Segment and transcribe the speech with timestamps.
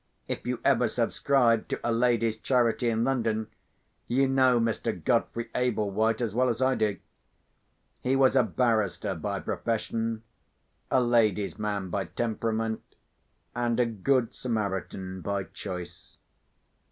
[0.27, 3.49] If you ever subscribed to a Ladies' Charity in London,
[4.07, 4.91] you know Mr.
[4.91, 6.97] Godfrey Ablewhite as well as I do.
[7.99, 10.23] He was a barrister by profession;
[10.89, 12.81] a ladies' man by temperament;
[13.53, 16.17] and a good Samaritan by choice.